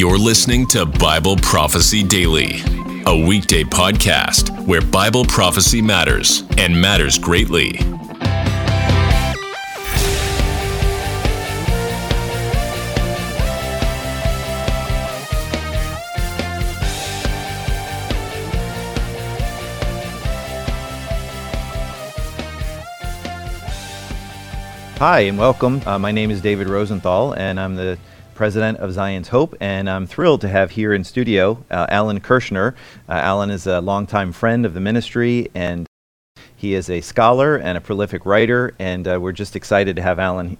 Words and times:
You're 0.00 0.16
listening 0.16 0.66
to 0.68 0.86
Bible 0.86 1.36
Prophecy 1.36 2.02
Daily, 2.02 2.62
a 3.04 3.14
weekday 3.14 3.64
podcast 3.64 4.48
where 4.66 4.80
Bible 4.80 5.26
prophecy 5.26 5.82
matters 5.82 6.42
and 6.56 6.74
matters 6.80 7.18
greatly. 7.18 7.76
Hi, 24.96 25.20
and 25.20 25.36
welcome. 25.36 25.82
Uh, 25.84 25.98
my 25.98 26.10
name 26.10 26.30
is 26.30 26.40
David 26.40 26.70
Rosenthal, 26.70 27.34
and 27.34 27.60
I'm 27.60 27.76
the 27.76 27.98
president 28.40 28.78
of 28.78 28.90
Zion's 28.90 29.28
Hope, 29.28 29.54
and 29.60 29.90
I'm 29.90 30.06
thrilled 30.06 30.40
to 30.40 30.48
have 30.48 30.70
here 30.70 30.94
in 30.94 31.04
studio 31.04 31.62
uh, 31.70 31.84
Alan 31.90 32.20
Kurschner. 32.20 32.72
Uh, 33.06 33.12
Alan 33.12 33.50
is 33.50 33.66
a 33.66 33.82
longtime 33.82 34.32
friend 34.32 34.64
of 34.64 34.72
the 34.72 34.80
ministry, 34.80 35.50
and 35.54 35.86
he 36.56 36.72
is 36.72 36.88
a 36.88 37.02
scholar 37.02 37.56
and 37.56 37.76
a 37.76 37.82
prolific 37.82 38.24
writer, 38.24 38.72
and 38.78 39.06
uh, 39.06 39.18
we're 39.20 39.32
just 39.32 39.56
excited 39.56 39.94
to 39.96 40.00
have 40.00 40.18
Alan 40.18 40.56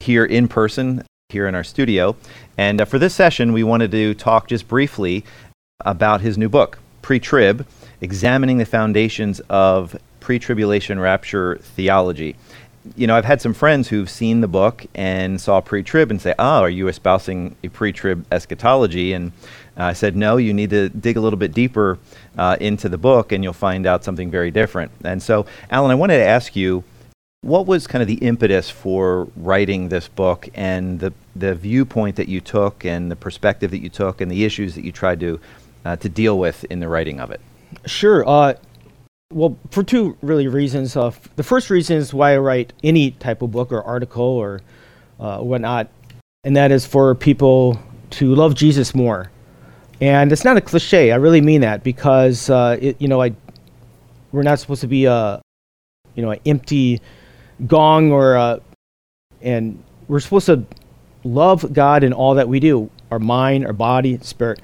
here 0.00 0.26
in 0.26 0.46
person, 0.46 1.06
here 1.30 1.46
in 1.46 1.54
our 1.54 1.64
studio. 1.64 2.14
And 2.58 2.82
uh, 2.82 2.84
for 2.84 2.98
this 2.98 3.14
session, 3.14 3.54
we 3.54 3.64
wanted 3.64 3.92
to 3.92 4.12
talk 4.12 4.46
just 4.46 4.68
briefly 4.68 5.24
about 5.86 6.20
his 6.20 6.36
new 6.36 6.50
book, 6.50 6.80
Pre 7.00 7.18
Trib 7.18 7.66
Examining 8.02 8.58
the 8.58 8.66
Foundations 8.66 9.40
of 9.48 9.96
Pre 10.20 10.38
Tribulation 10.38 11.00
Rapture 11.00 11.56
Theology 11.56 12.36
you 12.96 13.06
know, 13.06 13.16
I've 13.16 13.24
had 13.24 13.40
some 13.40 13.54
friends 13.54 13.88
who've 13.88 14.10
seen 14.10 14.40
the 14.40 14.48
book 14.48 14.86
and 14.94 15.40
saw 15.40 15.60
pre-trib 15.60 16.10
and 16.10 16.20
say, 16.20 16.34
"Oh, 16.38 16.60
are 16.60 16.70
you 16.70 16.88
espousing 16.88 17.56
a 17.62 17.68
pre-trib 17.68 18.26
eschatology?" 18.32 19.12
And 19.12 19.32
uh, 19.76 19.84
I 19.84 19.92
said, 19.92 20.16
"No, 20.16 20.36
you 20.36 20.52
need 20.52 20.70
to 20.70 20.88
dig 20.88 21.16
a 21.16 21.20
little 21.20 21.38
bit 21.38 21.52
deeper 21.52 21.98
uh, 22.36 22.56
into 22.60 22.88
the 22.88 22.98
book, 22.98 23.32
and 23.32 23.44
you'll 23.44 23.52
find 23.52 23.86
out 23.86 24.04
something 24.04 24.30
very 24.30 24.50
different." 24.50 24.90
And 25.04 25.22
so, 25.22 25.46
Alan, 25.70 25.90
I 25.90 25.94
wanted 25.94 26.18
to 26.18 26.24
ask 26.24 26.56
you, 26.56 26.84
what 27.42 27.66
was 27.66 27.86
kind 27.86 28.02
of 28.02 28.08
the 28.08 28.26
impetus 28.26 28.70
for 28.70 29.28
writing 29.36 29.88
this 29.88 30.08
book, 30.08 30.48
and 30.54 30.98
the 30.98 31.12
the 31.36 31.54
viewpoint 31.54 32.16
that 32.16 32.28
you 32.28 32.40
took, 32.40 32.84
and 32.84 33.10
the 33.10 33.16
perspective 33.16 33.70
that 33.70 33.80
you 33.80 33.90
took, 33.90 34.20
and 34.20 34.30
the 34.30 34.44
issues 34.44 34.74
that 34.74 34.84
you 34.84 34.92
tried 34.92 35.20
to 35.20 35.40
uh, 35.84 35.96
to 35.96 36.08
deal 36.08 36.38
with 36.38 36.64
in 36.64 36.80
the 36.80 36.88
writing 36.88 37.20
of 37.20 37.30
it? 37.30 37.40
Sure. 37.86 38.28
Well, 39.32 39.56
for 39.70 39.82
two 39.82 40.16
really 40.20 40.46
reasons. 40.46 40.96
Uh, 40.96 41.08
f- 41.08 41.28
the 41.36 41.42
first 41.42 41.70
reason 41.70 41.96
is 41.96 42.12
why 42.12 42.34
I 42.34 42.38
write 42.38 42.72
any 42.84 43.12
type 43.12 43.40
of 43.40 43.50
book 43.50 43.72
or 43.72 43.82
article 43.82 44.24
or 44.24 44.60
uh, 45.18 45.38
whatnot, 45.38 45.88
and 46.44 46.54
that 46.56 46.70
is 46.70 46.84
for 46.84 47.14
people 47.14 47.78
to 48.10 48.34
love 48.34 48.54
Jesus 48.54 48.94
more. 48.94 49.30
And 50.00 50.32
it's 50.32 50.44
not 50.44 50.56
a 50.56 50.60
cliche. 50.60 51.12
I 51.12 51.16
really 51.16 51.40
mean 51.40 51.62
that 51.62 51.82
because 51.82 52.50
uh, 52.50 52.76
it, 52.80 53.00
you 53.00 53.08
know 53.08 53.22
I 53.22 53.34
we're 54.32 54.42
not 54.42 54.58
supposed 54.58 54.82
to 54.82 54.86
be 54.86 55.06
a 55.06 55.40
you 56.14 56.22
know 56.22 56.32
an 56.32 56.40
empty 56.44 57.00
gong 57.66 58.12
or 58.12 58.34
a, 58.34 58.60
and 59.40 59.82
we're 60.08 60.20
supposed 60.20 60.46
to 60.46 60.66
love 61.24 61.72
God 61.72 62.04
in 62.04 62.12
all 62.12 62.34
that 62.34 62.48
we 62.48 62.60
do, 62.60 62.90
our 63.10 63.18
mind, 63.18 63.64
our 63.66 63.72
body, 63.72 64.18
spirit. 64.22 64.60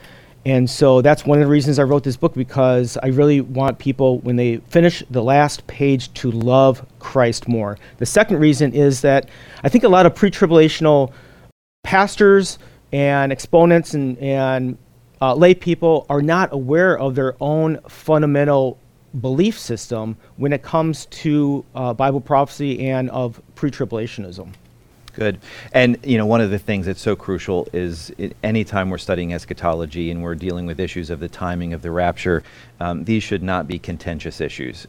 And 0.49 0.69
so 0.69 1.03
that's 1.03 1.27
one 1.27 1.37
of 1.37 1.45
the 1.45 1.51
reasons 1.51 1.79
I 1.79 1.83
wrote 1.83 2.05
this 2.05 2.17
book 2.17 2.33
because 2.33 2.97
I 3.03 3.09
really 3.09 3.43
want 3.43 3.79
people, 3.79 4.21
when 4.21 4.37
they 4.37 4.57
finish 4.69 5.05
the 5.11 5.23
last 5.23 5.67
page, 5.67 6.11
to 6.15 6.31
love 6.31 6.87
Christ 7.01 7.49
more. 7.49 7.77
The 7.99 8.07
second 8.07 8.39
reason 8.39 8.73
is 8.73 9.03
that 9.03 9.29
I 9.63 9.69
think 9.69 9.85
a 9.85 9.91
lot 9.91 10.07
of 10.07 10.15
pre 10.15 10.31
tribulational 10.31 11.13
pastors 11.85 12.59
and 12.93 13.31
exponents 13.31 13.93
and, 13.93 14.17
and 14.21 14.79
uh, 15.21 15.35
lay 15.35 15.53
people 15.53 16.07
are 16.09 16.23
not 16.23 16.51
aware 16.55 16.99
of 16.99 17.15
their 17.15 17.37
own 17.43 17.79
fundamental 17.87 18.79
belief 19.21 19.59
system 19.59 20.17
when 20.39 20.55
it 20.55 20.63
comes 20.63 21.05
to 21.07 21.63
uh, 21.75 21.93
Bible 21.93 22.23
prophecy 22.23 22.89
and 22.89 23.11
of 23.11 23.43
pre 23.55 23.71
tribulationism. 23.71 24.55
Good. 25.19 25.41
And 25.73 25.99
you 26.05 26.17
know, 26.17 26.27
one 26.27 26.41
of 26.41 26.51
the 26.51 26.61
things 26.61 26.87
that's 26.87 27.01
so 27.01 27.17
crucial 27.17 27.67
is 27.73 28.13
anytime 28.45 28.89
we're 28.89 28.99
studying 28.99 29.35
eschatology 29.35 30.13
and 30.13 30.23
we're 30.23 30.37
dealing 30.37 30.65
with 30.65 30.79
issues 30.79 31.11
of 31.11 31.19
the 31.19 31.29
timing 31.29 31.73
of 31.73 31.83
the 31.83 31.91
rapture, 31.91 32.45
um, 32.79 33.03
these 33.03 33.25
should 33.25 33.43
not 33.43 33.67
be 33.67 33.81
contentious 33.81 34.41
issues. 34.41 34.87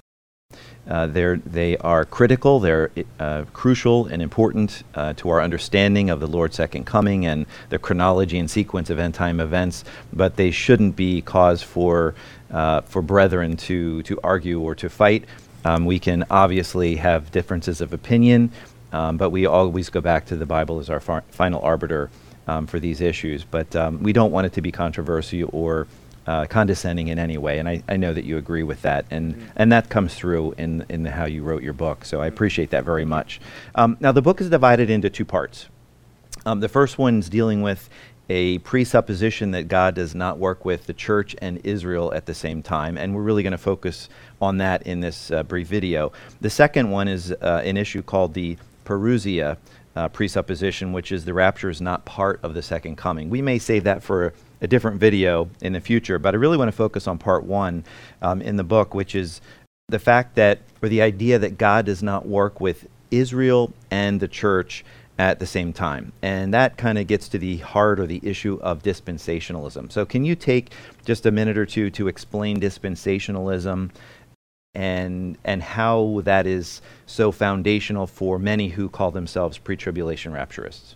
Uh, 0.88 1.08
they're, 1.08 1.38
they 1.38 1.78
are 1.78 2.06
critical, 2.06 2.60
they're 2.60 2.92
uh, 3.20 3.46
crucial 3.54 4.06
and 4.06 4.22
important 4.22 4.84
uh, 4.94 5.14
to 5.14 5.30
our 5.30 5.42
understanding 5.42 6.12
of 6.12 6.20
the 6.20 6.28
Lord's 6.28 6.56
second 6.56 6.86
coming 6.86 7.26
and 7.26 7.48
the 7.70 7.80
chronology 7.80 8.38
and 8.38 8.52
sequence 8.52 8.92
of 8.92 9.00
end 9.00 9.16
time 9.16 9.40
events, 9.40 9.84
but 10.14 10.36
they 10.36 10.52
shouldn't 10.52 10.96
be 10.96 11.24
cause 11.24 11.64
for, 11.64 12.14
uh, 12.52 12.82
for 12.82 13.02
brethren 13.02 13.58
to, 13.58 14.04
to 14.04 14.20
argue 14.24 14.60
or 14.60 14.76
to 14.76 14.90
fight. 14.90 15.26
Um, 15.66 15.86
we 15.86 16.00
can 16.00 16.24
obviously 16.30 16.96
have 16.96 17.32
differences 17.32 17.82
of 17.82 17.92
opinion, 17.94 18.52
um, 18.92 19.18
but 19.18 19.30
we 19.30 19.46
always 19.46 19.90
go 19.90 20.02
back 20.02 20.26
to 20.28 20.36
the 20.36 20.46
Bible 20.46 20.80
as 20.80 20.90
our 20.90 21.00
far- 21.00 21.24
final 21.30 21.62
arbiter 21.62 22.10
um, 22.48 22.68
for 22.68 22.80
these 22.80 23.02
issues. 23.02 23.44
But 23.44 23.76
um, 23.76 24.02
we 24.02 24.14
don't 24.14 24.32
want 24.32 24.48
it 24.48 24.54
to 24.54 24.62
be 24.62 24.72
controversial 24.72 25.50
or 25.54 25.88
uh, 26.28 26.46
condescending 26.46 27.08
in 27.08 27.18
any 27.18 27.38
way. 27.38 27.60
And 27.60 27.68
I, 27.68 27.84
I 27.88 27.98
know 27.98 28.14
that 28.14 28.24
you 28.24 28.38
agree 28.38 28.64
with 28.64 28.82
that. 28.84 29.06
And, 29.10 29.36
mm-hmm. 29.36 29.48
and 29.56 29.72
that 29.72 29.90
comes 29.90 30.14
through 30.14 30.54
in, 30.58 30.86
in 30.90 31.06
how 31.06 31.26
you 31.26 31.44
wrote 31.44 31.64
your 31.64 31.74
book. 31.74 32.06
So 32.06 32.22
I 32.22 32.28
appreciate 32.28 32.70
that 32.72 32.84
very 32.84 33.06
much. 33.06 33.40
Um, 33.76 33.98
now, 34.00 34.12
the 34.12 34.22
book 34.22 34.42
is 34.42 34.50
divided 34.50 34.90
into 34.90 35.10
two 35.10 35.26
parts. 35.26 35.68
Um, 36.46 36.60
the 36.60 36.70
first 36.70 36.98
one's 36.98 37.30
dealing 37.30 37.62
with 37.62 37.90
a 38.30 38.60
presupposition 38.60 39.52
that 39.52 39.68
God 39.68 39.96
does 39.96 40.14
not 40.14 40.38
work 40.38 40.64
with 40.64 40.86
the 40.86 40.94
church 40.94 41.36
and 41.42 41.60
Israel 41.64 42.14
at 42.14 42.28
the 42.28 42.36
same 42.36 42.62
time. 42.62 42.96
And 42.96 43.16
we're 43.16 43.24
really 43.24 43.42
going 43.42 43.52
to 43.52 43.58
focus 43.58 44.08
on 44.40 44.58
that 44.58 44.84
in 44.84 45.00
this 45.00 45.32
uh, 45.32 45.42
brief 45.44 45.68
video. 45.68 46.12
The 46.42 46.50
second 46.52 46.92
one 46.92 47.08
is 47.08 47.32
uh, 47.32 47.64
an 47.66 47.76
issue 47.76 48.04
called 48.04 48.36
the 48.36 48.58
parousia 48.90 49.58
uh, 49.96 50.08
presupposition, 50.10 50.94
which 50.94 51.12
is 51.12 51.26
the 51.26 51.34
rapture 51.34 51.70
is 51.70 51.82
not 51.82 52.06
part 52.06 52.40
of 52.42 52.54
the 52.54 52.62
second 52.62 52.96
coming. 52.96 53.30
We 53.30 53.42
may 53.42 53.60
save 53.60 53.84
that 53.84 54.02
for 54.02 54.34
a, 54.62 54.68
different 54.68 55.00
video 55.00 55.50
in 55.62 55.74
the 55.74 55.80
future, 55.80 56.20
but 56.20 56.34
I 56.34 56.38
really 56.38 56.58
want 56.58 56.70
to 56.70 56.76
focus 56.76 57.08
on 57.08 57.18
part 57.18 57.44
one 57.44 57.84
um, 58.22 58.42
in 58.42 58.56
the 58.56 58.64
book, 58.64 58.94
which 58.94 59.16
is 59.16 59.42
the 59.88 60.00
fact 60.00 60.36
that, 60.36 60.60
or 60.82 60.90
the 60.90 61.02
idea 61.02 61.40
that 61.40 61.58
God 61.58 61.86
does 61.86 62.02
not 62.02 62.28
work 62.28 62.60
with 62.60 62.88
Israel 63.12 63.74
and 63.92 64.20
the 64.20 64.28
church 64.28 64.84
at 65.18 65.40
the 65.40 65.46
same 65.46 65.74
time. 65.74 66.14
And 66.22 66.54
that 66.54 66.78
kind 66.78 66.98
of 66.98 67.08
gets 67.08 67.28
to 67.30 67.38
the 67.38 67.58
heart 67.58 68.00
or 68.00 68.08
the 68.08 68.22
issue 68.24 68.58
of 68.62 68.82
dispensationalism. 68.82 69.92
So, 69.92 70.06
can 70.06 70.24
you 70.24 70.36
take 70.36 70.72
just 71.04 71.26
a 71.26 71.32
minute 71.32 71.58
or 71.58 71.66
two 71.66 71.90
to 71.92 72.08
explain 72.08 72.60
dispensationalism 72.60 73.92
and 74.76 75.38
and 75.44 75.64
how 75.64 76.22
that 76.24 76.46
is 76.46 76.82
so 77.06 77.32
foundational 77.32 78.08
for 78.08 78.38
many 78.38 78.70
who 78.70 78.90
call 78.90 79.12
themselves 79.12 79.58
pre-tribulation 79.58 80.32
rapturists. 80.32 80.96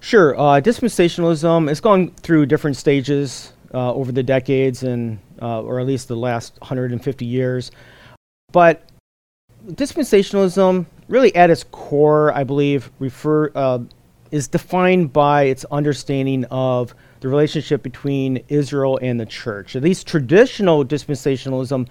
Sure, 0.00 0.38
uh, 0.38 0.60
dispensationalism 0.60 1.68
has 1.68 1.80
gone 1.80 2.10
through 2.22 2.46
different 2.46 2.76
stages 2.76 3.52
uh, 3.72 3.92
over 3.94 4.10
the 4.10 4.22
decades, 4.22 4.82
and 4.82 5.18
uh, 5.40 5.62
or 5.62 5.78
at 5.78 5.86
least 5.86 6.08
the 6.08 6.16
last 6.16 6.58
150 6.60 7.24
years. 7.24 7.70
But 8.50 8.82
dispensationalism, 9.66 10.86
really 11.08 11.34
at 11.36 11.50
its 11.50 11.64
core, 11.64 12.32
I 12.32 12.44
believe, 12.44 12.90
refer 12.98 13.52
uh, 13.54 13.80
is 14.30 14.48
defined 14.48 15.12
by 15.12 15.44
its 15.44 15.64
understanding 15.66 16.44
of 16.46 16.94
the 17.20 17.28
relationship 17.28 17.82
between 17.82 18.42
Israel 18.48 18.98
and 19.00 19.20
the 19.20 19.26
church. 19.26 19.76
At 19.76 19.82
least 19.82 20.08
traditional 20.08 20.84
dispensationalism 20.84 21.86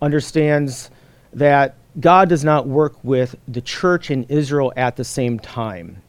understands 0.00 0.90
that 1.32 1.76
God 2.00 2.28
does 2.28 2.44
not 2.44 2.66
work 2.66 2.96
with 3.02 3.36
the 3.48 3.60
church 3.60 4.10
in 4.10 4.24
Israel 4.24 4.72
at 4.76 4.96
the 4.96 5.04
same 5.04 5.38
time. 5.38 6.02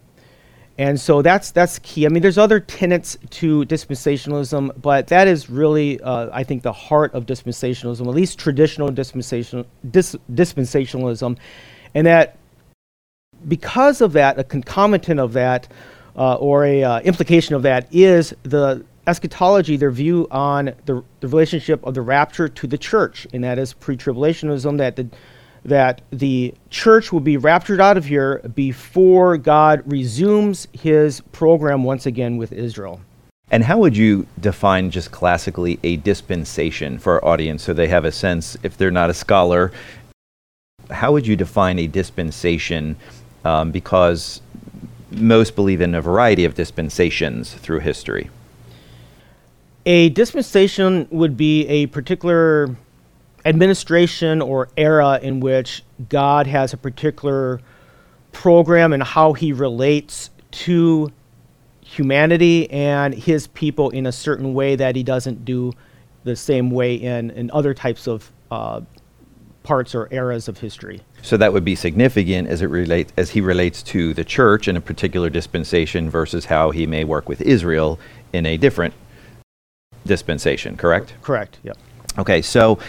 And 0.78 0.98
so 1.00 1.22
that's 1.22 1.52
that's 1.52 1.78
key. 1.80 2.06
I 2.06 2.10
mean, 2.10 2.22
there's 2.22 2.38
other 2.38 2.62
tenets 2.62 3.18
to 3.32 3.66
dispensationalism, 3.66 4.82
but 4.82 5.08
that 5.08 5.28
is 5.28 5.50
really, 5.50 6.00
uh, 6.00 6.30
I 6.32 6.44
think, 6.46 6.64
the 6.64 6.72
heart 6.72 7.14
of 7.14 7.26
dispensationalism, 7.26 8.08
at 8.08 8.14
least 8.14 8.40
traditional 8.40 8.90
dispensation, 8.90 9.66
dis, 9.92 10.16
dispensationalism, 10.32 11.38
and 11.94 12.08
that 12.08 12.38
because 13.48 14.00
of 14.00 14.14
that, 14.14 14.40
a 14.40 14.44
concomitant 14.46 15.20
of 15.20 15.34
that, 15.34 15.68
uh, 16.16 16.36
or 16.36 16.64
a 16.64 16.82
uh, 16.82 17.00
implication 17.02 17.56
of 17.56 17.64
that, 17.64 17.94
is 17.94 18.34
the 18.44 18.86
eschatology, 19.10 19.76
their 19.76 19.92
view 19.92 20.28
on 20.32 20.74
the, 20.86 21.04
the 21.20 21.28
relationship 21.28 21.84
of 21.86 21.94
the 21.96 22.02
rapture 22.02 22.48
to 22.48 22.68
the 22.68 22.78
church, 22.78 23.28
and 23.34 23.44
that 23.44 23.58
is 23.58 23.74
pre-tribulationism, 23.74 24.78
that 24.78 24.96
the 24.96 25.08
that 25.66 26.02
the 26.10 26.54
church 26.70 27.12
will 27.12 27.20
be 27.20 27.36
raptured 27.36 27.82
out 27.82 27.98
of 27.98 28.06
here 28.06 28.40
before 28.56 29.38
God 29.38 29.84
resumes 29.86 30.70
his 30.72 31.20
program 31.34 31.84
once 31.84 32.06
again 32.06 32.38
with 32.38 32.54
Israel. 32.54 33.02
And 33.52 33.64
how 33.64 33.78
would 33.80 33.98
you 33.98 34.26
define 34.40 34.90
just 34.90 35.12
classically 35.12 35.78
a 35.84 35.98
dispensation 35.98 36.98
for 36.98 37.16
our 37.16 37.26
audience 37.26 37.64
so 37.64 37.74
they 37.74 37.90
have 37.90 38.06
a 38.06 38.12
sense, 38.12 38.58
if 38.64 38.78
they're 38.78 38.90
not 38.90 39.10
a 39.10 39.14
scholar, 39.14 39.74
how 40.90 41.12
would 41.12 41.28
you 41.28 41.36
define 41.36 41.78
a 41.78 41.88
dispensation? 41.88 42.96
Um, 43.44 43.72
because 43.72 44.42
most 45.12 45.56
believe 45.56 45.82
in 45.82 45.96
a 45.96 46.02
variety 46.02 46.46
of 46.46 46.56
dispensations 46.56 47.54
through 47.54 47.80
history. 47.80 48.30
A 49.86 50.10
dispensation 50.10 51.08
would 51.10 51.38
be 51.38 51.68
a 51.68 51.88
particular 51.88 52.76
administration 53.46 54.42
or 54.42 54.70
era 54.76 55.20
in 55.22 55.40
which 55.40 55.84
God 56.10 56.48
has 56.48 56.74
a 56.74 56.78
particular 56.78 57.62
program 58.32 58.94
and 58.94 59.02
how 59.02 59.34
he 59.34 59.54
relates 59.54 60.30
to 60.52 61.12
humanity 61.82 62.70
and 62.70 63.14
his 63.14 63.48
people 63.48 63.90
in 63.90 64.06
a 64.06 64.12
certain 64.12 64.54
way 64.54 64.76
that 64.76 64.96
he 64.96 65.04
doesn't 65.04 65.46
do 65.46 65.74
the 66.24 66.36
same 66.36 66.70
way 66.70 66.96
in, 66.96 67.32
in 67.32 67.50
other 67.52 67.74
types 67.74 68.08
of 68.08 68.32
uh, 68.52 68.82
parts 69.64 69.96
or 69.96 70.08
eras 70.12 70.48
of 70.48 70.60
history. 70.60 71.02
So 71.22 71.38
that 71.38 71.52
would 71.52 71.66
be 71.66 71.76
significant 71.76 72.48
as 72.48 72.62
it 72.62 72.68
relates 72.68 73.12
as 73.18 73.32
he 73.32 73.42
relates 73.42 73.82
to 73.84 74.14
the 74.14 74.24
church 74.24 74.68
in 74.68 74.78
a 74.78 74.82
particular 74.82 75.30
dispensation 75.30 76.10
versus 76.10 76.46
how 76.46 76.72
he 76.72 76.86
may 76.86 77.04
work 77.04 77.28
with 77.28 77.42
Israel 77.42 78.00
in 78.34 78.46
a 78.46 78.58
different 78.58 78.94
dispensation, 80.10 80.76
correct? 80.76 81.14
Correct. 81.22 81.60
Yep. 81.64 81.78
Okay, 82.18 82.42
so 82.42 82.80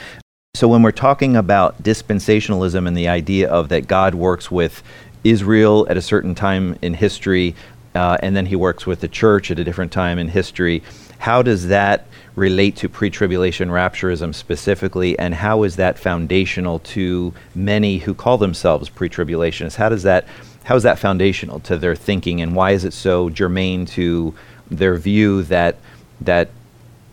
so 0.55 0.67
when 0.67 0.82
we're 0.82 0.90
talking 0.90 1.37
about 1.37 1.81
dispensationalism 1.82 2.88
and 2.88 2.96
the 2.96 3.06
idea 3.06 3.49
of 3.49 3.69
that 3.69 3.87
God 3.87 4.17
works 4.17 4.50
with 4.50 4.82
Israel 5.22 5.87
at 5.88 5.96
a 5.96 6.02
certain 6.02 6.34
time 6.34 6.76
in 6.82 6.94
history, 6.94 7.55
uh, 7.94 8.17
and 8.20 8.34
then 8.34 8.46
he 8.46 8.56
works 8.56 8.87
with 8.87 9.00
the 9.00 9.08
church 9.08 9.50
at 9.52 9.58
a 9.61 9.64
different 9.64 9.93
time 9.93 10.19
in 10.19 10.28
history, 10.28 10.82
how 11.19 11.43
does 11.43 11.69
that 11.69 12.06
relate 12.34 12.75
to 12.76 12.88
pre 12.88 13.11
tribulation 13.11 13.69
rapturism 13.69 14.34
specifically, 14.34 15.19
and 15.19 15.34
how 15.34 15.62
is 15.62 15.76
that 15.76 15.99
foundational 15.99 16.78
to 16.81 17.32
many 17.55 17.99
who 17.99 18.14
call 18.14 18.38
themselves 18.38 18.88
pre 18.88 19.08
tribulationists? 19.08 19.76
How 19.76 19.88
does 19.88 20.02
that 20.02 20.26
how 20.64 20.76
is 20.76 20.82
that 20.82 20.99
foundational 20.99 21.61
to 21.61 21.76
their 21.76 21.94
thinking, 21.94 22.40
and 22.40 22.56
why 22.56 22.73
is 22.73 22.84
it 22.84 22.93
so 22.93 23.31
germane 23.31 23.87
to 23.87 24.34
their 24.70 24.96
view 24.96 25.43
that 25.44 25.76
that 26.20 26.50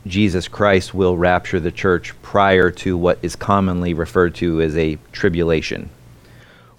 Jesus 0.08 0.48
Christ 0.48 0.94
will 0.94 1.18
rapture 1.18 1.60
the 1.60 1.72
church 1.72 2.14
prior 2.22 2.72
to 2.72 2.98
what 2.98 3.20
is 3.22 3.36
commonly 3.36 3.94
referred 3.94 4.36
to 4.36 4.62
as 4.62 4.76
a 4.78 4.98
tribulation? 5.12 5.90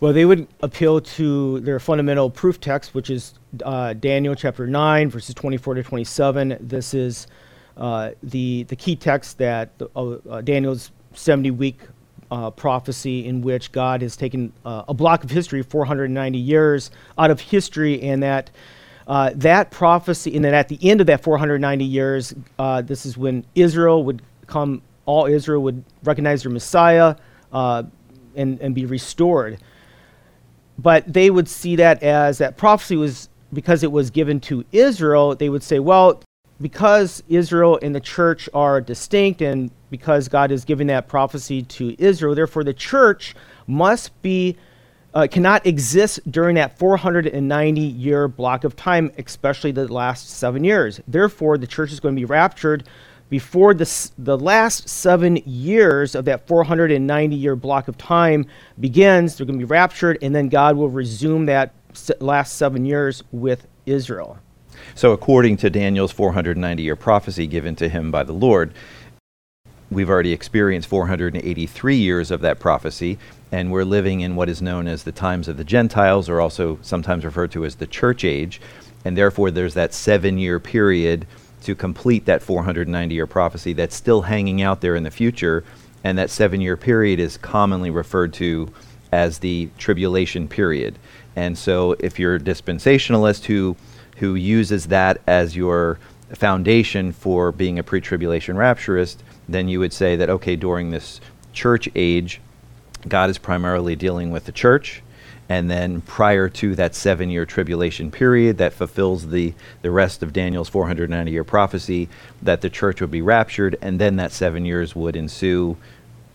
Well, 0.01 0.13
they 0.13 0.25
would 0.25 0.47
appeal 0.61 1.01
to 1.01 1.61
their 1.61 1.81
fundamental 1.81 2.31
proof 2.31 2.61
text, 2.61 2.95
which 2.95 3.11
is 3.11 3.35
uh, 3.65 3.95
Daniel 3.95 4.35
chapter 4.37 4.67
9, 4.67 5.11
verses 5.11 5.35
24 5.35 5.75
to 5.75 5.83
27. 5.83 6.57
This 6.61 6.95
is 6.95 7.27
uh, 7.77 8.11
the, 8.23 8.63
the 8.65 8.77
key 8.77 8.95
text 8.97 9.39
that 9.39 9.71
uh, 9.97 10.11
uh 10.11 10.41
Daniel's 10.41 10.93
70 11.15 11.51
week 11.53 11.81
uh, 12.31 12.51
prophecy, 12.51 13.27
in 13.27 13.43
which 13.43 13.73
God 13.73 14.03
has 14.03 14.17
taken 14.17 14.53
uh, 14.65 14.85
a 14.87 14.95
block 14.95 15.25
of 15.25 15.31
history, 15.31 15.63
490 15.63 16.39
years, 16.39 16.91
out 17.17 17.31
of 17.31 17.41
history, 17.41 18.01
and 18.03 18.23
that. 18.23 18.51
Uh, 19.09 19.31
that 19.35 19.71
prophecy, 19.71 20.37
and 20.37 20.45
then 20.45 20.53
at 20.53 20.69
the 20.69 20.79
end 20.83 21.01
of 21.01 21.07
that 21.07 21.23
490 21.23 21.83
years, 21.83 22.35
uh, 22.59 22.83
this 22.83 23.07
is 23.07 23.17
when 23.17 23.43
Israel 23.55 24.05
would 24.05 24.21
come, 24.47 24.83
all 25.07 25.25
Israel 25.25 25.63
would 25.63 25.83
recognize 26.05 26.43
their 26.43 26.53
Messiah 26.53 27.17
uh, 27.51 27.85
and, 28.37 28.61
and 28.61 28.75
be 28.75 28.85
restored. 28.85 29.59
But 30.79 31.11
they 31.11 31.31
would 31.31 31.49
see 31.49 31.77
that 31.77 32.03
as 32.03 32.37
that 32.39 32.59
prophecy 32.59 32.97
was 32.97 33.31
because 33.53 33.83
it 33.83 33.91
was 33.91 34.11
given 34.11 34.41
to 34.41 34.63
Israel, 34.73 35.35
they 35.35 35.49
would 35.49 35.63
say, 35.63 35.79
well, 35.79 36.21
because 36.61 37.23
Israel 37.29 37.79
and 37.81 37.95
the 37.95 38.01
church 38.01 38.47
are 38.53 38.81
distinct 38.81 39.41
and 39.41 39.71
because 39.91 40.29
God 40.29 40.51
is 40.51 40.67
giving 40.67 40.89
that 40.89 41.09
prophecy 41.09 41.63
to 41.63 41.97
Israel, 41.99 42.35
therefore 42.35 42.63
the 42.63 42.75
church 42.75 43.35
must 43.67 44.21
be 44.21 44.57
uh, 45.15 45.27
cannot 45.31 45.67
exist 45.67 46.21
during 46.31 46.57
that 46.57 46.79
490 46.79 47.81
year 47.81 48.29
block 48.29 48.65
of 48.65 48.77
time, 48.77 49.11
especially 49.19 49.73
the 49.73 49.93
last 49.93 50.29
seven 50.31 50.65
years. 50.65 51.01
Therefore, 51.09 51.59
the 51.59 51.67
church 51.67 51.93
is 51.93 52.01
going 52.01 52.15
to 52.15 52.21
be 52.21 52.27
raptured 52.27 52.85
before 53.31 53.75
the, 53.75 54.11
the 54.19 54.39
last 54.39 54.89
seven 54.89 55.37
years 55.45 56.15
of 56.15 56.25
that 56.27 56.47
490 56.47 57.37
year 57.37 57.57
block 57.57 57.89
of 57.89 57.99
time 57.99 58.47
begins, 58.81 59.37
they're 59.37 59.47
going 59.47 59.59
to 59.59 59.65
be 59.65 59.71
raptured, 59.71 60.19
and 60.23 60.35
then 60.35 60.49
God 60.49 60.77
will 60.77 60.89
resume 60.89 61.47
that 61.47 61.75
last 62.21 62.55
seven 62.55 62.85
years 62.85 63.23
with 63.33 63.67
Israel. 63.87 64.39
So, 64.95 65.13
according 65.13 65.57
to 65.59 65.71
Daniel's 65.71 66.13
490 66.13 66.83
year 66.83 66.97
prophecy 66.97 67.47
given 67.47 67.77
to 67.77 67.89
him 67.89 68.11
by 68.11 68.23
the 68.23 68.33
Lord, 68.33 68.73
we've 69.91 70.09
already 70.09 70.33
experienced 70.33 70.89
483 70.89 71.97
years 71.97 72.31
of 72.31 72.41
that 72.43 72.61
prophecy, 72.61 73.19
and 73.51 73.71
we're 73.71 73.85
living 73.85 74.21
in 74.21 74.37
what 74.37 74.49
is 74.49 74.61
known 74.61 74.87
as 74.87 75.05
the 75.05 75.13
times 75.13 75.49
of 75.49 75.57
the 75.57 75.65
Gentiles, 75.65 76.29
or 76.29 76.41
also 76.41 76.79
sometimes 76.83 77.25
referred 77.25 77.51
to 77.53 77.65
as 77.65 77.77
the 77.77 77.87
church 77.87 78.25
age. 78.25 78.61
And 79.05 79.17
therefore, 79.17 79.51
there's 79.51 79.75
that 79.75 79.95
seven 79.95 80.39
year 80.39 80.61
period 80.61 81.27
to 81.63 81.75
complete 81.75 82.27
that 82.27 82.43
490 82.43 83.15
year 83.15 83.27
prophecy 83.27 83.73
that's 83.73 83.97
still 83.97 84.23
hanging 84.23 84.63
out 84.63 84.81
there 84.81 84.97
in 84.97 85.03
the 85.03 85.11
future. 85.11 85.65
And 86.05 86.19
that 86.19 86.31
seven 86.31 86.61
year 86.61 86.77
period 86.77 87.19
is 87.21 87.37
commonly 87.37 87.91
referred 87.91 88.33
to 88.35 88.69
as 89.13 89.39
the 89.39 89.71
tribulation 89.79 90.49
period. 90.49 90.99
And 91.35 91.57
so, 91.57 91.97
if 92.01 92.19
you're 92.19 92.37
a 92.37 92.41
dispensationalist 92.41 93.45
who, 93.45 93.77
who 94.17 94.35
uses 94.35 94.87
that 94.87 95.21
as 95.27 95.57
your 95.57 95.99
foundation 96.35 97.13
for 97.13 97.53
being 97.53 97.79
a 97.79 97.83
pre 97.83 98.01
tribulation 98.01 98.57
rapturist, 98.57 99.19
then 99.49 99.69
you 99.69 99.79
would 99.79 99.93
say 99.93 100.17
that, 100.17 100.29
okay, 100.29 100.57
during 100.57 100.91
this 100.91 101.21
church 101.53 101.89
age, 101.95 102.41
God 103.07 103.31
is 103.31 103.39
primarily 103.39 103.97
dealing 103.97 104.31
with 104.31 104.45
the 104.45 104.53
church 104.53 105.03
and 105.49 105.71
then 105.71 106.01
prior 106.03 106.49
to 106.49 106.75
that 106.75 106.95
seven 106.95 107.31
year 107.31 107.47
tribulation 107.47 108.11
period 108.11 108.59
that 108.59 108.73
fulfills 108.73 109.29
the, 109.29 109.55
the 109.83 109.91
rest 109.91 110.23
of 110.23 110.33
Daniel's 110.33 110.69
490 110.69 111.31
year 111.31 111.45
prophecy, 111.45 112.09
that 112.43 112.61
the 112.61 112.71
church 112.71 113.01
would 113.01 113.11
be 113.11 113.23
raptured, 113.23 113.77
and 113.81 113.99
then 113.99 114.17
that 114.17 114.33
seven 114.33 114.65
years 114.65 114.95
would 114.95 115.17
ensue, 115.17 115.77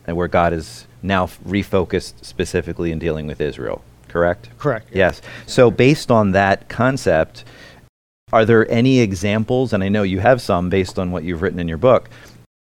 and 0.08 0.18
where 0.18 0.28
God 0.28 0.52
is 0.54 0.88
now 1.04 1.28
refocused 1.28 2.14
specifically 2.24 2.92
in 2.92 3.00
dealing 3.00 3.28
with 3.28 3.40
Israel. 3.40 3.84
Correct? 4.08 4.50
Correct. 4.58 4.90
Yes. 4.92 5.22
So, 5.46 5.70
based 5.70 6.12
on 6.12 6.32
that 6.32 6.70
concept, 6.70 7.44
are 8.32 8.46
there 8.46 8.70
any 8.72 9.00
examples, 9.00 9.74
and 9.74 9.84
I 9.84 9.90
know 9.90 10.04
you 10.04 10.20
have 10.20 10.42
some 10.42 10.70
based 10.70 10.98
on 10.98 11.12
what 11.12 11.24
you've 11.24 11.42
written 11.42 11.60
in 11.60 11.68
your 11.68 11.78
book, 11.78 12.10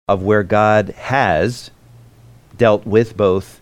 of 0.07 0.23
where 0.23 0.43
God 0.43 0.89
has 0.89 1.71
dealt 2.57 2.85
with 2.85 3.15
both 3.15 3.58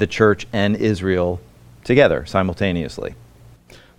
the 0.00 0.06
church 0.08 0.48
and 0.52 0.74
Israel 0.76 1.40
together 1.84 2.26
simultaneously. 2.26 3.14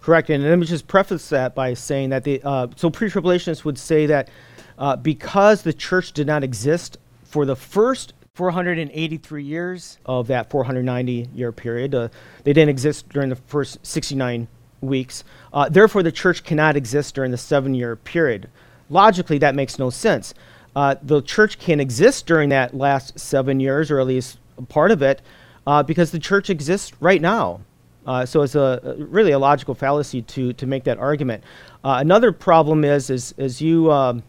Correct. 0.02 0.30
And 0.30 0.44
let 0.44 0.58
me 0.58 0.66
just 0.66 0.88
preface 0.88 1.30
that 1.30 1.56
by 1.56 1.76
saying 1.76 2.10
that 2.10 2.24
the 2.24 2.42
uh, 2.44 2.68
so 2.76 2.90
pre-tribulationists 2.90 3.64
would 3.64 3.78
say 3.78 4.08
that 4.08 4.30
uh, 4.78 4.96
because 4.96 5.62
the 5.62 5.72
church 5.72 6.12
did 6.12 6.28
not 6.28 6.44
exist 6.44 6.98
for 7.24 7.46
the 7.46 7.56
first 7.56 8.14
483 8.34 9.44
years 9.44 10.00
of 10.06 10.28
that 10.28 10.50
490 10.50 11.30
year 11.36 11.52
period, 11.52 11.94
uh, 11.94 12.10
they 12.44 12.52
didn't 12.52 12.70
exist 12.70 13.08
during 13.10 13.30
the 13.30 13.36
first 13.36 13.86
69 13.86 14.48
weeks. 14.82 15.24
Uh, 15.54 15.70
therefore, 15.70 16.02
the 16.02 16.12
church 16.12 16.44
cannot 16.44 16.76
exist 16.76 17.14
during 17.14 17.30
the 17.30 17.38
seven 17.38 17.76
year 17.76 17.96
period. 17.96 18.50
Logically, 18.90 19.38
that 19.38 19.54
makes 19.54 19.78
no 19.78 19.92
sense. 19.92 20.34
Uh, 20.76 20.96
the 21.04 21.22
church 21.22 21.60
can 21.60 21.80
exist 21.80 22.26
during 22.26 22.50
that 22.50 22.76
last 22.76 23.20
seven 23.20 23.60
years, 23.60 23.92
or 23.92 24.00
at 24.00 24.08
least 24.08 24.40
part 24.70 24.90
of 24.90 25.02
it, 25.02 25.22
uh, 25.68 25.84
because 25.84 26.12
the 26.12 26.20
church 26.20 26.50
exists 26.50 26.92
right 27.00 27.22
now. 27.22 27.62
Uh, 28.06 28.26
so 28.26 28.42
it's 28.42 28.56
a, 28.56 28.96
really 28.98 29.32
a 29.32 29.40
logical 29.40 29.76
fallacy 29.76 30.22
to, 30.24 30.54
to 30.54 30.66
make 30.66 30.84
that 30.86 30.98
argument. 30.98 31.44
Uh, 31.84 31.98
another 32.00 32.32
problem 32.32 32.84
is, 32.84 33.10
is 33.10 33.34
as 33.38 33.62
you 33.62 33.92
um, 33.92 34.24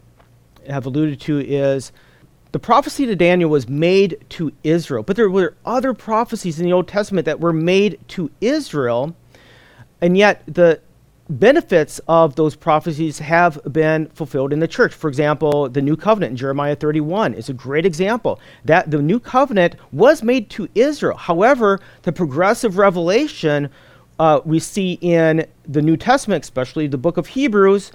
have 0.69 0.85
alluded 0.85 1.21
to, 1.21 1.41
is 1.41 1.93
the 2.53 2.59
prophecy 2.59 3.07
to 3.07 3.17
Daniel 3.17 3.49
was 3.49 3.69
made 3.69 4.23
to 4.31 4.53
Israel, 4.63 5.03
but 5.03 5.17
there 5.17 5.31
were 5.31 5.55
other 5.65 5.95
prophecies 5.95 6.61
in 6.61 6.67
the 6.67 6.73
Old 6.73 6.87
Testament 6.87 7.25
that 7.25 7.41
were 7.41 7.53
made 7.53 7.99
to 8.09 8.31
Israel, 8.43 9.17
and 10.03 10.19
yet 10.19 10.43
the 10.47 10.81
benefits 11.33 12.01
of 12.09 12.37
those 12.37 12.55
prophecies 12.55 13.19
have 13.19 13.61
been 13.73 14.07
fulfilled 14.09 14.53
in 14.53 14.61
the 14.61 14.69
church. 14.69 14.93
For 14.93 15.09
example, 15.09 15.69
the 15.69 15.83
new 15.83 15.97
covenant 15.97 16.33
in 16.33 16.37
Jeremiah 16.37 16.77
31 16.77 17.35
is 17.35 17.49
a 17.49 17.53
great 17.53 17.87
example. 17.87 18.41
That 18.65 18.91
the 18.91 19.03
new 19.03 19.19
covenant 19.19 19.77
was 19.93 20.23
made 20.23 20.51
to 20.51 20.69
Israel. 20.75 21.17
However, 21.17 21.81
the 22.03 22.13
progressive 22.13 22.79
revelation 22.79 23.71
uh, 24.19 24.41
we 24.45 24.59
see 24.59 24.99
in 25.01 25.47
the 25.67 25.83
New 25.83 25.97
Testament, 25.97 26.45
especially 26.45 26.87
the 26.87 26.99
book 26.99 27.17
of 27.17 27.27
Hebrews, 27.27 27.93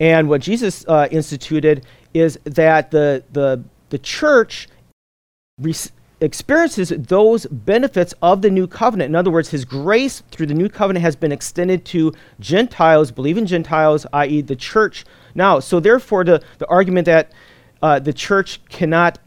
and 0.00 0.28
what 0.28 0.40
Jesus 0.40 0.84
uh, 0.88 1.08
instituted 1.10 1.86
is 2.12 2.38
that 2.44 2.90
the 2.90 3.22
the 3.32 3.62
the 3.90 3.98
church 3.98 4.68
experiences 6.22 6.90
those 6.90 7.46
benefits 7.46 8.14
of 8.22 8.42
the 8.42 8.50
new 8.50 8.66
covenant. 8.66 9.10
In 9.10 9.16
other 9.16 9.30
words, 9.30 9.50
his 9.50 9.64
grace 9.64 10.22
through 10.30 10.46
the 10.46 10.54
new 10.54 10.68
covenant 10.68 11.02
has 11.02 11.16
been 11.16 11.32
extended 11.32 11.84
to 11.86 12.12
Gentiles, 12.40 13.10
believing 13.10 13.44
Gentiles, 13.44 14.06
i.e., 14.12 14.40
the 14.40 14.56
church. 14.56 15.04
Now, 15.34 15.60
so 15.60 15.80
therefore, 15.80 16.24
the, 16.24 16.42
the 16.58 16.66
argument 16.68 17.06
that 17.06 17.32
uh, 17.82 17.98
the 17.98 18.12
church 18.12 18.64
cannot 18.68 19.18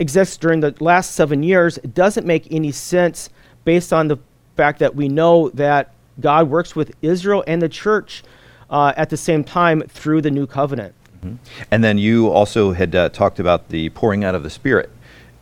exist 0.00 0.40
during 0.40 0.60
the 0.60 0.74
last 0.80 1.12
seven 1.12 1.42
years 1.42 1.76
doesn't 1.94 2.26
make 2.26 2.50
any 2.50 2.72
sense 2.72 3.30
based 3.64 3.92
on 3.92 4.08
the 4.08 4.18
fact 4.56 4.80
that 4.80 4.96
we 4.96 5.08
know 5.08 5.50
that 5.50 5.94
God 6.18 6.48
works 6.48 6.74
with 6.74 6.92
Israel 7.02 7.44
and 7.46 7.62
the 7.62 7.68
church 7.68 8.24
uh, 8.68 8.92
at 8.96 9.10
the 9.10 9.16
same 9.16 9.44
time 9.44 9.82
through 9.82 10.22
the 10.22 10.30
new 10.30 10.46
covenant. 10.46 10.94
Mm-hmm. 11.18 11.36
And 11.70 11.84
then 11.84 11.98
you 11.98 12.28
also 12.28 12.72
had 12.72 12.94
uh, 12.94 13.10
talked 13.10 13.38
about 13.38 13.68
the 13.68 13.90
pouring 13.90 14.24
out 14.24 14.34
of 14.34 14.42
the 14.42 14.50
Spirit 14.50 14.90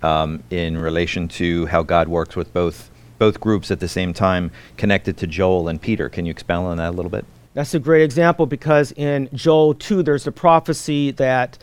um, 0.04 0.42
in 0.50 0.76
relation 0.76 1.28
to 1.28 1.66
how 1.66 1.82
God 1.82 2.08
works 2.08 2.36
with 2.36 2.52
both 2.52 2.90
both 3.18 3.40
groups 3.40 3.70
at 3.70 3.80
the 3.80 3.88
same 3.88 4.12
time, 4.12 4.50
connected 4.76 5.16
to 5.16 5.26
Joel 5.26 5.68
and 5.68 5.80
Peter. 5.80 6.08
Can 6.08 6.26
you 6.26 6.30
expound 6.30 6.66
on 6.66 6.76
that 6.78 6.90
a 6.90 6.96
little 6.96 7.10
bit? 7.10 7.24
That's 7.54 7.72
a 7.72 7.78
great 7.78 8.02
example 8.02 8.44
because 8.44 8.92
in 8.92 9.28
Joel 9.32 9.74
2, 9.74 10.02
there's 10.02 10.26
a 10.26 10.32
prophecy 10.32 11.12
that, 11.12 11.56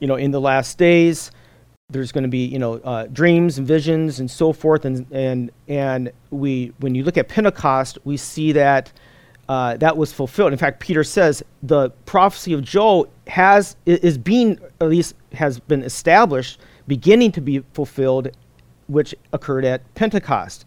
you 0.00 0.08
know, 0.08 0.16
in 0.16 0.30
the 0.30 0.40
last 0.40 0.78
days, 0.78 1.30
there's 1.90 2.10
going 2.10 2.22
to 2.22 2.30
be, 2.30 2.46
you 2.46 2.58
know, 2.58 2.74
uh, 2.76 3.06
dreams 3.08 3.58
and 3.58 3.66
visions 3.66 4.18
and 4.18 4.30
so 4.30 4.54
forth. 4.54 4.86
And, 4.86 5.06
and, 5.12 5.50
and 5.68 6.10
we, 6.30 6.72
when 6.78 6.94
you 6.94 7.04
look 7.04 7.18
at 7.18 7.28
Pentecost, 7.28 7.98
we 8.04 8.16
see 8.16 8.52
that 8.52 8.90
uh, 9.48 9.76
that 9.76 9.96
was 9.96 10.12
fulfilled. 10.12 10.52
In 10.52 10.58
fact, 10.58 10.80
Peter 10.80 11.04
says 11.04 11.42
the 11.62 11.90
prophecy 12.06 12.54
of 12.54 12.62
Joel 12.62 13.10
has, 13.26 13.76
is 13.84 14.16
being, 14.16 14.58
at 14.80 14.88
least 14.88 15.14
has 15.32 15.58
been 15.58 15.82
established, 15.82 16.60
beginning 16.90 17.30
to 17.30 17.40
be 17.40 17.60
fulfilled, 17.72 18.28
which 18.88 19.14
occurred 19.32 19.64
at 19.64 19.80
Pentecost. 19.94 20.66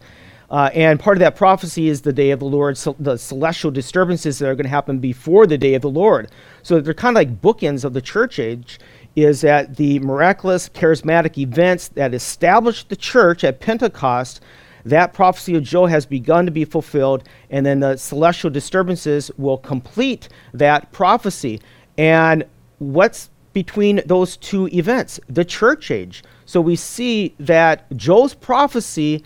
Uh, 0.50 0.70
and 0.72 0.98
part 0.98 1.18
of 1.18 1.20
that 1.20 1.36
prophecy 1.36 1.88
is 1.88 2.00
the 2.00 2.12
day 2.12 2.30
of 2.30 2.40
the 2.40 2.46
Lord, 2.46 2.78
so 2.78 2.96
the 2.98 3.18
celestial 3.18 3.70
disturbances 3.70 4.38
that 4.38 4.48
are 4.48 4.54
going 4.54 4.64
to 4.64 4.70
happen 4.70 4.98
before 4.98 5.46
the 5.46 5.58
day 5.58 5.74
of 5.74 5.82
the 5.82 5.90
Lord. 5.90 6.30
So 6.62 6.80
they're 6.80 6.94
kind 6.94 7.14
of 7.14 7.20
like 7.20 7.42
bookends 7.42 7.84
of 7.84 7.92
the 7.92 8.00
church 8.00 8.38
age, 8.38 8.80
is 9.16 9.42
that 9.42 9.76
the 9.76 9.98
miraculous 9.98 10.68
charismatic 10.70 11.36
events 11.36 11.88
that 11.88 12.14
established 12.14 12.88
the 12.88 12.96
church 12.96 13.44
at 13.44 13.60
Pentecost, 13.60 14.40
that 14.84 15.12
prophecy 15.12 15.56
of 15.56 15.62
Joel 15.62 15.88
has 15.88 16.06
begun 16.06 16.46
to 16.46 16.52
be 16.52 16.64
fulfilled, 16.64 17.24
and 17.50 17.66
then 17.66 17.80
the 17.80 17.96
celestial 17.96 18.50
disturbances 18.50 19.30
will 19.36 19.58
complete 19.58 20.30
that 20.54 20.90
prophecy. 20.90 21.60
And 21.98 22.44
what's 22.78 23.28
between 23.54 24.02
those 24.04 24.36
two 24.36 24.68
events? 24.68 25.18
The 25.28 25.44
church 25.44 25.90
age. 25.90 26.22
So 26.44 26.60
we 26.60 26.76
see 26.76 27.34
that 27.40 27.90
Joel's 27.96 28.34
prophecy 28.34 29.24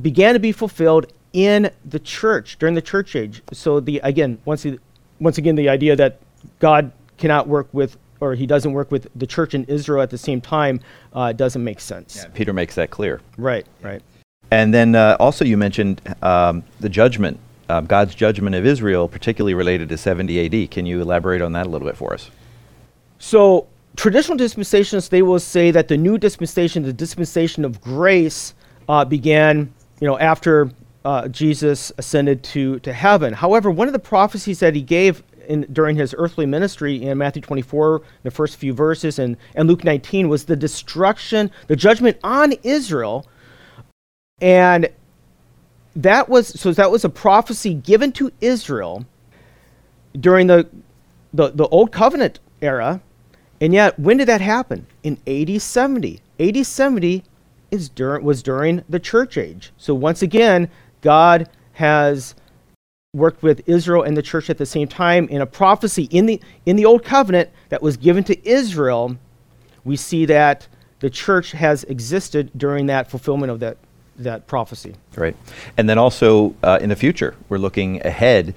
began 0.00 0.34
to 0.34 0.40
be 0.40 0.52
fulfilled 0.52 1.06
in 1.32 1.70
the 1.84 1.98
church 1.98 2.58
during 2.60 2.76
the 2.76 2.82
church 2.82 3.16
age. 3.16 3.42
So 3.52 3.80
the 3.80 3.98
again, 4.04 4.38
once 4.44 4.64
once 5.18 5.38
again, 5.38 5.56
the 5.56 5.68
idea 5.68 5.96
that 5.96 6.20
God 6.60 6.92
cannot 7.18 7.48
work 7.48 7.68
with 7.72 7.96
or 8.20 8.34
he 8.34 8.46
doesn't 8.46 8.72
work 8.72 8.90
with 8.90 9.08
the 9.16 9.26
church 9.26 9.54
in 9.54 9.64
Israel 9.64 10.00
at 10.02 10.10
the 10.10 10.18
same 10.18 10.40
time 10.40 10.80
uh, 11.12 11.32
doesn't 11.32 11.62
make 11.62 11.80
sense. 11.80 12.16
Yeah, 12.16 12.30
Peter 12.32 12.52
makes 12.52 12.74
that 12.76 12.90
clear. 12.90 13.20
Right, 13.36 13.66
right. 13.82 14.02
And 14.50 14.72
then 14.72 14.94
uh, 14.94 15.16
also 15.18 15.44
you 15.44 15.56
mentioned 15.56 16.00
um, 16.22 16.62
the 16.80 16.88
judgment, 16.88 17.38
uh, 17.68 17.80
God's 17.80 18.14
judgment 18.14 18.54
of 18.54 18.64
Israel, 18.64 19.08
particularly 19.08 19.54
related 19.54 19.88
to 19.88 19.96
70 19.98 20.64
AD. 20.64 20.70
Can 20.70 20.86
you 20.86 21.00
elaborate 21.02 21.42
on 21.42 21.52
that 21.52 21.66
a 21.66 21.68
little 21.68 21.88
bit 21.88 21.96
for 21.96 22.14
us? 22.14 22.30
So 23.24 23.68
traditional 23.96 24.36
dispensations, 24.36 25.08
they 25.08 25.22
will 25.22 25.40
say 25.40 25.70
that 25.70 25.88
the 25.88 25.96
new 25.96 26.18
dispensation, 26.18 26.82
the 26.82 26.92
dispensation 26.92 27.64
of 27.64 27.80
grace, 27.80 28.52
uh, 28.86 29.06
began, 29.06 29.72
you 29.98 30.06
know, 30.06 30.18
after 30.18 30.70
uh, 31.06 31.28
Jesus 31.28 31.90
ascended 31.96 32.44
to, 32.44 32.80
to 32.80 32.92
heaven. 32.92 33.32
However, 33.32 33.70
one 33.70 33.88
of 33.88 33.94
the 33.94 33.98
prophecies 33.98 34.58
that 34.60 34.74
he 34.74 34.82
gave 34.82 35.22
in, 35.48 35.62
during 35.72 35.96
his 35.96 36.14
earthly 36.18 36.44
ministry 36.44 37.02
in 37.02 37.16
Matthew 37.16 37.40
24, 37.40 38.02
the 38.24 38.30
first 38.30 38.56
few 38.56 38.74
verses, 38.74 39.18
and, 39.18 39.38
and 39.54 39.70
Luke 39.70 39.84
19 39.84 40.28
was 40.28 40.44
the 40.44 40.54
destruction, 40.54 41.50
the 41.66 41.76
judgment 41.76 42.18
on 42.22 42.52
Israel. 42.62 43.26
And 44.42 44.90
that 45.96 46.28
was 46.28 46.48
so 46.60 46.74
that 46.74 46.90
was 46.90 47.06
a 47.06 47.08
prophecy 47.08 47.72
given 47.72 48.12
to 48.12 48.30
Israel 48.42 49.06
during 50.20 50.46
the, 50.46 50.68
the, 51.32 51.52
the 51.52 51.66
old 51.68 51.90
covenant 51.90 52.38
era. 52.60 53.00
And 53.60 53.72
yet, 53.72 53.98
when 53.98 54.16
did 54.16 54.28
that 54.28 54.40
happen? 54.40 54.86
In 55.02 55.18
AD 55.26 55.60
70. 55.60 56.20
AD 56.38 56.66
70 56.66 57.24
is 57.70 57.88
dur- 57.88 58.20
was 58.20 58.42
during 58.42 58.82
the 58.88 59.00
church 59.00 59.36
age. 59.38 59.72
So 59.76 59.94
once 59.94 60.22
again, 60.22 60.68
God 61.00 61.48
has 61.74 62.34
worked 63.14 63.42
with 63.42 63.66
Israel 63.68 64.02
and 64.02 64.16
the 64.16 64.22
church 64.22 64.50
at 64.50 64.58
the 64.58 64.66
same 64.66 64.88
time 64.88 65.28
in 65.28 65.40
a 65.40 65.46
prophecy 65.46 66.04
in 66.10 66.26
the 66.26 66.40
in 66.66 66.76
the 66.76 66.84
old 66.84 67.04
covenant 67.04 67.48
that 67.68 67.80
was 67.80 67.96
given 67.96 68.24
to 68.24 68.48
Israel. 68.48 69.16
We 69.84 69.96
see 69.96 70.24
that 70.26 70.66
the 71.00 71.10
church 71.10 71.52
has 71.52 71.84
existed 71.84 72.50
during 72.56 72.86
that 72.86 73.10
fulfillment 73.10 73.52
of 73.52 73.60
that 73.60 73.76
that 74.16 74.46
prophecy. 74.46 74.94
Right, 75.16 75.36
and 75.76 75.88
then 75.88 75.98
also 75.98 76.54
uh, 76.62 76.78
in 76.80 76.88
the 76.88 76.96
future, 76.96 77.34
we're 77.48 77.58
looking 77.58 78.04
ahead 78.06 78.54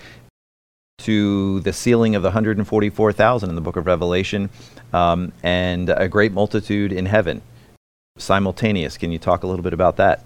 to 0.99 1.59
the 1.59 1.73
sealing 1.73 2.15
of 2.15 2.23
the 2.23 2.29
144,000 2.29 3.49
in 3.49 3.55
the 3.55 3.61
book 3.61 3.75
of 3.75 3.85
Revelation, 3.85 4.49
um, 4.93 5.31
and 5.43 5.89
a 5.89 6.07
great 6.07 6.31
multitude 6.31 6.91
in 6.91 7.05
heaven 7.05 7.41
simultaneous. 8.17 8.97
Can 8.97 9.11
you 9.11 9.19
talk 9.19 9.43
a 9.43 9.47
little 9.47 9.63
bit 9.63 9.73
about 9.73 9.97
that? 9.97 10.23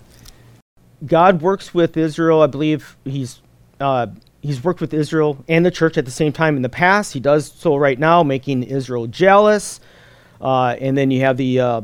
God 1.05 1.41
works 1.41 1.73
with 1.73 1.97
Israel. 1.97 2.41
I 2.41 2.47
believe 2.47 2.95
he's 3.03 3.41
uh, 3.79 4.07
he's 4.41 4.63
worked 4.63 4.81
with 4.81 4.93
Israel 4.93 5.43
and 5.47 5.65
the 5.65 5.71
church 5.71 5.97
at 5.97 6.05
the 6.05 6.11
same 6.11 6.31
time 6.31 6.55
in 6.55 6.61
the 6.61 6.69
past. 6.69 7.13
He 7.13 7.19
does 7.19 7.51
so 7.51 7.75
right 7.75 7.97
now, 7.97 8.23
making 8.23 8.63
Israel 8.63 9.07
jealous. 9.07 9.79
Uh, 10.39 10.75
and 10.79 10.97
then 10.97 11.11
you 11.11 11.21
have 11.21 11.37
the 11.37 11.59
uh, 11.59 11.81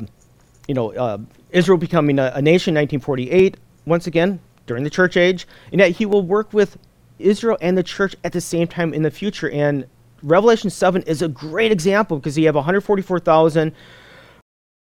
you 0.68 0.76
know 0.76 0.94
uh, 0.94 1.18
Israel 1.52 1.78
becoming 1.78 2.20
a, 2.20 2.32
a, 2.36 2.42
nation, 2.42 2.76
1948. 2.76 3.58
Once 3.86 4.06
again, 4.06 4.40
during 4.66 4.84
the 4.84 4.90
church 4.90 5.18
age, 5.18 5.48
and 5.72 5.80
yet 5.80 5.92
he 5.92 6.06
will 6.06 6.22
work 6.22 6.54
with 6.54 6.78
Israel 7.20 7.58
and 7.62 7.78
the 7.78 7.84
church 7.84 8.16
at 8.24 8.34
the 8.34 8.42
same 8.42 8.68
time 8.68 8.94
in 8.94 9.04
the 9.04 9.12
future. 9.12 9.50
And 9.50 9.86
Revelation 10.24 10.70
7 10.70 11.04
is 11.04 11.22
a 11.22 11.28
great 11.28 11.72
example 11.72 12.18
because 12.18 12.38
you 12.38 12.46
have 12.46 12.56
144,000 12.56 13.72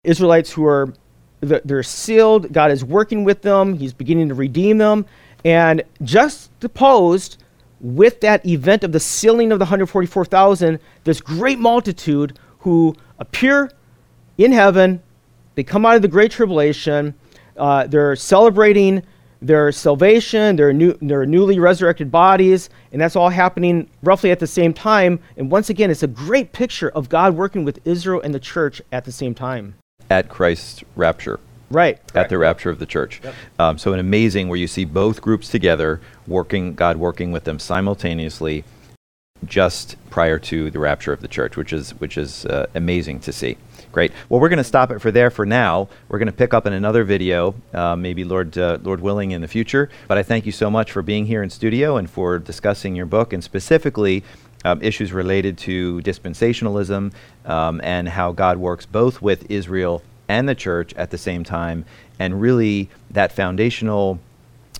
Israelites 0.03 0.51
who 0.51 0.65
are 0.65 0.93
they're 1.39 1.83
sealed. 1.83 2.51
God 2.51 2.71
is 2.71 2.83
working 2.83 3.23
with 3.23 3.43
them. 3.43 3.75
He's 3.75 3.93
beginning 3.93 4.29
to 4.29 4.33
redeem 4.33 4.79
them. 4.79 5.05
And 5.45 5.83
just 6.01 6.49
opposed 6.63 7.43
with 7.79 8.21
that 8.21 8.43
event 8.45 8.83
of 8.83 8.91
the 8.91 8.99
sealing 8.99 9.51
of 9.51 9.59
the 9.59 9.65
144,000, 9.65 10.79
this 11.03 11.21
great 11.21 11.59
multitude 11.59 12.39
who 12.59 12.95
appear 13.19 13.71
in 14.37 14.51
heaven. 14.51 15.01
They 15.55 15.63
come 15.63 15.85
out 15.85 15.95
of 15.95 16.01
the 16.01 16.07
great 16.07 16.31
tribulation. 16.31 17.13
Uh, 17.55 17.85
they're 17.87 18.15
celebrating 18.15 19.03
their 19.41 19.71
salvation, 19.71 20.55
their, 20.55 20.73
new, 20.73 20.93
their 21.01 21.25
newly 21.25 21.59
resurrected 21.59 22.11
bodies, 22.11 22.69
and 22.91 23.01
that's 23.01 23.15
all 23.15 23.29
happening 23.29 23.89
roughly 24.03 24.31
at 24.31 24.39
the 24.39 24.47
same 24.47 24.73
time. 24.73 25.19
And 25.37 25.51
once 25.51 25.69
again, 25.69 25.91
it's 25.91 26.03
a 26.03 26.07
great 26.07 26.51
picture 26.51 26.89
of 26.89 27.09
God 27.09 27.35
working 27.35 27.63
with 27.63 27.79
Israel 27.85 28.21
and 28.21 28.33
the 28.33 28.39
church 28.39 28.81
at 28.91 29.05
the 29.05 29.11
same 29.11 29.33
time 29.35 29.75
at 30.09 30.29
Christ's 30.29 30.83
rapture. 30.95 31.39
Right. 31.69 31.99
At 32.09 32.15
right. 32.15 32.29
the 32.29 32.37
rapture 32.37 32.69
of 32.69 32.79
the 32.79 32.85
church. 32.85 33.19
Yep. 33.23 33.35
Um, 33.59 33.77
so 33.77 33.91
an 33.93 33.99
amazing 33.99 34.47
where 34.47 34.57
you 34.57 34.67
see 34.67 34.85
both 34.85 35.21
groups 35.21 35.49
together 35.49 35.99
working, 36.25 36.75
God 36.75 36.97
working 36.97 37.31
with 37.31 37.43
them 37.43 37.59
simultaneously, 37.59 38.63
just 39.43 39.97
prior 40.09 40.39
to 40.39 40.71
the 40.71 40.79
rapture 40.79 41.11
of 41.11 41.21
the 41.21 41.27
church, 41.27 41.57
which 41.57 41.73
is 41.73 41.91
which 41.99 42.17
is 42.17 42.45
uh, 42.45 42.67
amazing 42.73 43.19
to 43.21 43.33
see. 43.33 43.57
Great. 43.97 44.11
Well, 44.29 44.39
we're 44.39 44.49
going 44.49 44.57
to 44.57 44.63
stop 44.63 44.91
it 44.91 44.99
for 44.99 45.09
there 45.09 45.31
for 45.31 45.43
now. 45.43 45.89
We're 46.07 46.19
going 46.19 46.27
to 46.27 46.31
pick 46.31 46.53
up 46.53 46.67
in 46.67 46.73
another 46.73 47.03
video, 47.03 47.55
uh, 47.73 47.95
maybe 47.95 48.23
Lord 48.23 48.55
uh, 48.55 48.77
Lord 48.83 49.01
willing, 49.01 49.31
in 49.31 49.41
the 49.41 49.47
future. 49.47 49.89
But 50.07 50.19
I 50.19 50.21
thank 50.21 50.45
you 50.45 50.51
so 50.51 50.69
much 50.69 50.91
for 50.91 51.01
being 51.01 51.25
here 51.25 51.41
in 51.41 51.49
studio 51.49 51.97
and 51.97 52.07
for 52.07 52.37
discussing 52.37 52.95
your 52.95 53.07
book 53.07 53.33
and 53.33 53.43
specifically 53.43 54.23
um, 54.63 54.83
issues 54.83 55.11
related 55.13 55.57
to 55.57 55.99
dispensationalism 56.01 57.11
um, 57.45 57.81
and 57.83 58.07
how 58.07 58.33
God 58.33 58.59
works 58.59 58.85
both 58.85 59.19
with 59.19 59.49
Israel 59.49 60.03
and 60.27 60.47
the 60.47 60.53
church 60.53 60.93
at 60.93 61.09
the 61.09 61.17
same 61.17 61.43
time, 61.43 61.83
and 62.19 62.39
really 62.39 62.91
that 63.09 63.31
foundational 63.31 64.19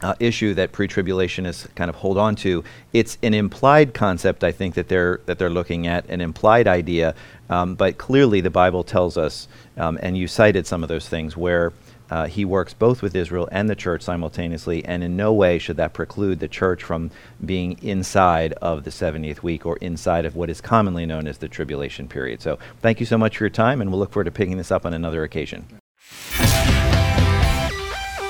uh, 0.01 0.15
issue 0.19 0.53
that 0.53 0.71
pre-tribulationists 0.71 1.73
kind 1.75 1.89
of 1.89 1.95
hold 1.95 2.17
on 2.17 2.35
to. 2.37 2.63
It's 2.93 3.17
an 3.23 3.33
implied 3.33 3.93
concept, 3.93 4.43
I 4.43 4.51
think, 4.51 4.75
that 4.75 4.87
they're 4.87 5.21
that 5.25 5.39
they're 5.39 5.49
looking 5.49 5.87
at, 5.87 6.05
an 6.09 6.21
implied 6.21 6.67
idea, 6.67 7.15
um, 7.49 7.75
but 7.75 7.97
clearly 7.97 8.41
the 8.41 8.49
Bible 8.49 8.83
tells 8.83 9.17
us, 9.17 9.47
um, 9.77 9.97
and 10.01 10.17
you 10.17 10.27
cited 10.27 10.67
some 10.67 10.83
of 10.83 10.89
those 10.89 11.09
things 11.09 11.35
where 11.35 11.73
uh, 12.09 12.25
he 12.27 12.45
works 12.45 12.73
both 12.73 13.01
with 13.01 13.15
Israel 13.15 13.49
and 13.51 13.69
the 13.69 13.75
church 13.75 14.01
simultaneously, 14.01 14.83
and 14.85 15.03
in 15.03 15.17
no 15.17 15.33
way 15.33 15.57
should 15.59 15.77
that 15.77 15.93
preclude 15.93 16.39
the 16.39 16.47
church 16.47 16.83
from 16.83 17.11
being 17.43 17.77
inside 17.81 18.53
of 18.53 18.83
the 18.85 18.89
70th 18.89 19.43
week 19.43 19.65
or 19.65 19.77
inside 19.77 20.25
of 20.25 20.35
what 20.35 20.49
is 20.49 20.61
commonly 20.61 21.05
known 21.05 21.27
as 21.27 21.39
the 21.39 21.49
tribulation 21.49 22.07
period. 22.07 22.41
So, 22.41 22.59
thank 22.81 22.99
you 22.99 23.05
so 23.05 23.17
much 23.17 23.37
for 23.37 23.43
your 23.43 23.49
time, 23.49 23.81
and 23.81 23.89
we'll 23.89 23.99
look 23.99 24.13
forward 24.13 24.25
to 24.25 24.31
picking 24.31 24.57
this 24.57 24.71
up 24.71 24.85
on 24.85 24.93
another 24.93 25.23
occasion. 25.23 25.65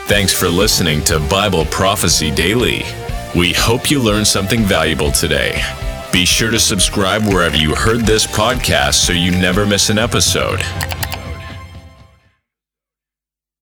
Thanks 0.08 0.32
for 0.32 0.48
listening 0.48 1.04
to 1.04 1.20
Bible 1.20 1.66
Prophecy 1.66 2.32
Daily. 2.32 2.84
We 3.36 3.52
hope 3.52 3.92
you 3.92 4.02
learned 4.02 4.26
something 4.26 4.62
valuable 4.62 5.12
today. 5.12 5.62
Be 6.14 6.24
sure 6.24 6.50
to 6.50 6.60
subscribe 6.60 7.24
wherever 7.24 7.58
you 7.58 7.76
heard 7.76 8.06
this 8.06 8.26
podcast 8.26 9.06
so 9.06 9.12
you 9.12 9.32
never 9.32 9.66
miss 9.66 9.90
an 9.90 9.98
episode. 9.98 10.62